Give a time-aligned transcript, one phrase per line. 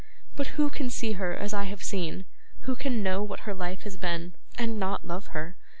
[0.35, 2.25] But who can see her as I have seen,
[2.61, 5.55] who can know what her life has been, and not love her?